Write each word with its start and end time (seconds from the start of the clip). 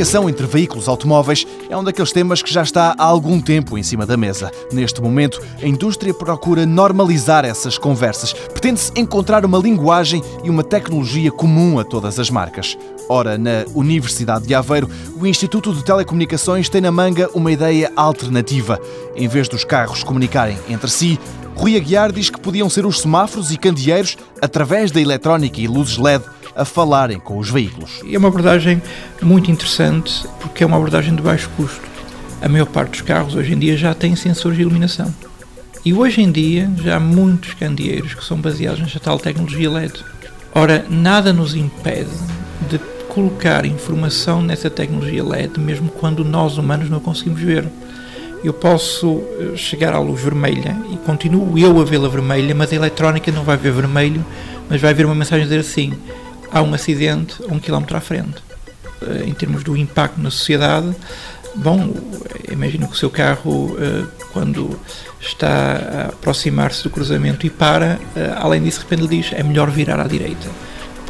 comunicação 0.00 0.30
entre 0.30 0.46
veículos 0.46 0.88
automóveis 0.88 1.46
é 1.68 1.76
um 1.76 1.84
daqueles 1.84 2.10
temas 2.10 2.40
que 2.40 2.50
já 2.50 2.62
está 2.62 2.94
há 2.96 3.04
algum 3.04 3.38
tempo 3.38 3.76
em 3.76 3.82
cima 3.82 4.06
da 4.06 4.16
mesa. 4.16 4.50
Neste 4.72 5.02
momento, 5.02 5.42
a 5.62 5.66
indústria 5.66 6.14
procura 6.14 6.64
normalizar 6.64 7.44
essas 7.44 7.76
conversas. 7.76 8.32
Pretende-se 8.32 8.92
encontrar 8.96 9.44
uma 9.44 9.58
linguagem 9.58 10.22
e 10.42 10.48
uma 10.48 10.64
tecnologia 10.64 11.30
comum 11.30 11.78
a 11.78 11.84
todas 11.84 12.18
as 12.18 12.30
marcas. 12.30 12.78
Ora, 13.12 13.36
na 13.36 13.64
Universidade 13.74 14.46
de 14.46 14.54
Aveiro, 14.54 14.88
o 15.16 15.26
Instituto 15.26 15.74
de 15.74 15.84
Telecomunicações 15.84 16.68
tem 16.68 16.80
na 16.80 16.92
manga 16.92 17.28
uma 17.34 17.50
ideia 17.50 17.90
alternativa. 17.96 18.80
Em 19.16 19.26
vez 19.26 19.48
dos 19.48 19.64
carros 19.64 20.04
comunicarem 20.04 20.56
entre 20.68 20.88
si, 20.88 21.18
Rui 21.56 21.76
Aguiar 21.76 22.12
diz 22.12 22.30
que 22.30 22.38
podiam 22.38 22.70
ser 22.70 22.86
os 22.86 23.00
semáforos 23.00 23.50
e 23.50 23.58
candeeiros, 23.58 24.16
através 24.40 24.92
da 24.92 25.00
eletrónica 25.00 25.60
e 25.60 25.66
luzes 25.66 25.98
LED, 25.98 26.22
a 26.54 26.64
falarem 26.64 27.18
com 27.18 27.36
os 27.36 27.50
veículos. 27.50 28.00
É 28.08 28.16
uma 28.16 28.28
abordagem 28.28 28.80
muito 29.20 29.50
interessante 29.50 30.24
porque 30.38 30.62
é 30.62 30.66
uma 30.68 30.76
abordagem 30.76 31.16
de 31.16 31.20
baixo 31.20 31.50
custo. 31.56 31.82
A 32.40 32.48
maior 32.48 32.66
parte 32.66 32.92
dos 32.92 33.00
carros 33.00 33.34
hoje 33.34 33.52
em 33.52 33.58
dia 33.58 33.76
já 33.76 33.92
tem 33.92 34.14
sensores 34.14 34.56
de 34.56 34.62
iluminação. 34.62 35.12
E 35.84 35.92
hoje 35.92 36.20
em 36.20 36.30
dia 36.30 36.70
já 36.80 36.94
há 36.94 37.00
muitos 37.00 37.54
candeeiros 37.54 38.14
que 38.14 38.24
são 38.24 38.40
baseados 38.40 38.78
nesta 38.78 39.00
tal 39.00 39.18
tecnologia 39.18 39.68
LED. 39.68 39.94
Ora, 40.54 40.86
nada 40.88 41.32
nos 41.32 41.56
impede 41.56 42.08
de 42.68 42.99
colocar 43.10 43.66
informação 43.66 44.40
nessa 44.40 44.70
tecnologia 44.70 45.22
LED, 45.22 45.58
mesmo 45.58 45.90
quando 45.90 46.24
nós 46.24 46.56
humanos 46.56 46.88
não 46.88 47.00
conseguimos 47.00 47.40
ver. 47.40 47.68
Eu 48.42 48.54
posso 48.54 49.22
eh, 49.38 49.56
chegar 49.56 49.92
à 49.92 49.98
luz 49.98 50.22
vermelha 50.22 50.74
e 50.90 50.96
continuo 50.96 51.58
eu 51.58 51.78
a 51.78 51.84
vê-la 51.84 52.08
vermelha, 52.08 52.54
mas 52.54 52.72
a 52.72 52.76
eletrónica 52.76 53.30
não 53.30 53.42
vai 53.44 53.56
ver 53.56 53.72
vermelho, 53.72 54.24
mas 54.68 54.80
vai 54.80 54.94
ver 54.94 55.04
uma 55.04 55.14
mensagem 55.14 55.44
dizer 55.44 55.58
assim: 55.58 55.92
há 56.50 56.62
um 56.62 56.72
acidente 56.72 57.34
a 57.46 57.52
um 57.52 57.58
quilómetro 57.58 57.96
à 57.96 58.00
frente. 58.00 58.42
Eh, 59.02 59.24
em 59.26 59.34
termos 59.34 59.62
do 59.62 59.76
impacto 59.76 60.18
na 60.20 60.30
sociedade, 60.30 60.94
bom, 61.56 61.92
imagino 62.50 62.86
que 62.86 62.94
o 62.94 62.96
seu 62.96 63.10
carro, 63.10 63.76
eh, 63.78 64.04
quando 64.32 64.78
está 65.20 65.48
a 65.50 66.02
aproximar-se 66.06 66.84
do 66.84 66.90
cruzamento 66.90 67.44
e 67.44 67.50
para, 67.50 67.98
além 68.36 68.62
disso, 68.62 68.78
de 68.78 68.84
repente 68.84 69.02
lhe 69.02 69.20
diz: 69.20 69.32
é 69.34 69.42
melhor 69.42 69.68
virar 69.68 70.00
à 70.00 70.04
direita 70.04 70.48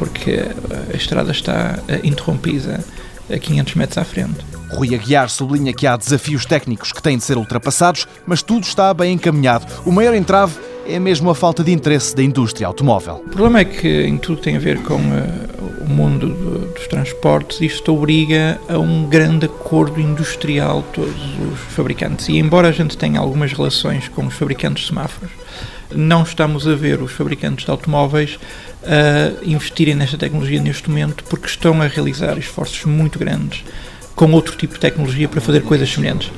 porque 0.01 0.43
a 0.91 0.97
estrada 0.97 1.29
está 1.29 1.77
eh, 1.87 1.99
interrompida 2.03 2.83
a 3.31 3.37
500 3.37 3.75
metros 3.75 3.97
à 3.99 4.03
frente. 4.03 4.43
Rui 4.71 4.95
Aguiar 4.95 5.29
sublinha 5.29 5.71
que 5.73 5.85
há 5.85 5.95
desafios 5.95 6.43
técnicos 6.43 6.91
que 6.91 7.03
têm 7.03 7.19
de 7.19 7.23
ser 7.23 7.37
ultrapassados, 7.37 8.07
mas 8.25 8.41
tudo 8.41 8.63
está 8.63 8.91
bem 8.95 9.13
encaminhado. 9.13 9.67
O 9.85 9.91
maior 9.91 10.15
entrave 10.15 10.55
é 10.87 10.97
mesmo 10.97 11.29
a 11.29 11.35
falta 11.35 11.63
de 11.63 11.71
interesse 11.71 12.15
da 12.15 12.23
indústria 12.23 12.65
automóvel. 12.65 13.21
O 13.23 13.29
problema 13.29 13.59
é 13.59 13.65
que 13.65 14.01
em 14.07 14.17
tudo 14.17 14.41
tem 14.41 14.55
a 14.55 14.59
ver 14.59 14.81
com 14.81 14.95
uh, 14.95 15.70
o 15.85 15.89
mundo 15.89 16.27
do, 16.27 16.73
dos 16.73 16.87
transportes, 16.87 17.61
isto 17.61 17.93
obriga 17.93 18.59
a 18.67 18.77
um 18.77 19.07
grande 19.07 19.45
acordo 19.45 19.99
industrial 19.99 20.83
todos 20.93 21.15
os 21.51 21.59
fabricantes. 21.73 22.29
E 22.29 22.37
embora 22.37 22.69
a 22.69 22.71
gente 22.71 22.97
tenha 22.97 23.19
algumas 23.19 23.51
relações 23.51 24.07
com 24.07 24.25
os 24.25 24.33
fabricantes 24.33 24.83
de 24.83 24.89
semáforos, 24.89 25.31
não 25.93 26.23
estamos 26.23 26.67
a 26.67 26.75
ver 26.75 27.01
os 27.01 27.11
fabricantes 27.11 27.65
de 27.65 27.71
automóveis 27.71 28.39
a 28.83 29.45
investirem 29.45 29.95
nesta 29.95 30.17
tecnologia 30.17 30.61
neste 30.61 30.89
momento 30.89 31.23
porque 31.25 31.47
estão 31.47 31.81
a 31.81 31.87
realizar 31.87 32.37
esforços 32.37 32.85
muito 32.85 33.19
grandes 33.19 33.63
com 34.15 34.31
outro 34.31 34.55
tipo 34.55 34.75
de 34.75 34.79
tecnologia 34.79 35.27
para 35.27 35.41
fazer 35.41 35.61
coisas 35.63 35.91
semelhantes. 35.91 36.31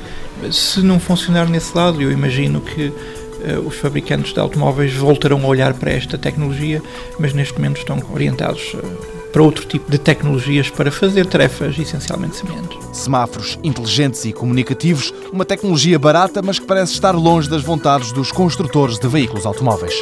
Se 0.52 0.81
não 0.81 1.00
funcionar 1.00 1.50
nesse 1.50 1.75
lado, 1.75 2.02
eu 2.02 2.11
imagino 2.11 2.61
que 2.61 2.88
uh, 2.88 3.59
os 3.66 3.75
fabricantes 3.75 4.33
de 4.33 4.39
automóveis 4.39 4.94
voltarão 4.94 5.44
a 5.44 5.47
olhar 5.47 5.73
para 5.73 5.91
esta 5.91 6.17
tecnologia, 6.17 6.81
mas 7.19 7.33
neste 7.33 7.53
momento 7.53 7.78
estão 7.78 8.02
orientados 8.11 8.73
uh, 8.73 9.22
para 9.33 9.41
outro 9.41 9.65
tipo 9.65 9.91
de 9.91 9.97
tecnologias 9.97 10.69
para 10.69 10.91
fazer 10.91 11.25
tarefas 11.25 11.77
essencialmente 11.77 12.37
semelhantes. 12.37 12.77
Semáforos 12.93 13.57
inteligentes 13.63 14.23
e 14.25 14.31
comunicativos, 14.31 15.11
uma 15.33 15.43
tecnologia 15.43 15.97
barata, 15.97 16.41
mas 16.44 16.59
que 16.59 16.67
parece 16.67 16.94
estar 16.94 17.16
longe 17.16 17.49
das 17.49 17.63
vontades 17.63 18.13
dos 18.13 18.31
construtores 18.31 18.99
de 18.99 19.07
veículos 19.07 19.47
automóveis. 19.47 19.95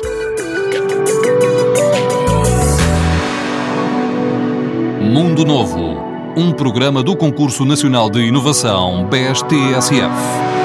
Mundo 5.00 5.46
Novo, 5.46 5.98
um 6.36 6.52
programa 6.52 7.02
do 7.02 7.16
Concurso 7.16 7.64
Nacional 7.64 8.10
de 8.10 8.20
Inovação 8.20 9.08
BSTSF. 9.10 10.61